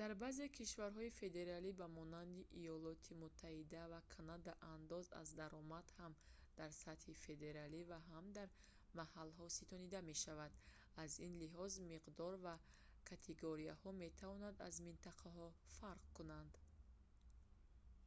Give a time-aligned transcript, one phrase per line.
[0.00, 6.12] дар баъзе кишварҳои федералӣ ба монанди иёлоти муттаҳида ва канада андоз аз даромад ҳам
[6.58, 8.48] дар сатҳи федералӣ ва ҳам дар
[9.00, 10.52] маҳалҳо ситонида мешавад
[11.04, 12.54] аз ин лиҳоз миқдор ва
[13.10, 15.46] категорияҳо метавонанд аз минтақаҳо
[15.76, 16.52] фарқ кунанд